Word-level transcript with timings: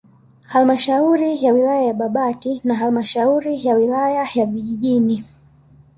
Halmashauri 0.47 1.43
ya 1.45 1.53
wilaya 1.53 1.81
ya 1.81 1.93
Babati 1.93 2.61
na 2.63 2.75
halmashauri 2.75 3.65
ya 3.67 3.75
wilaya 3.75 4.27
ya 4.35 4.45
vijijini 4.45 5.25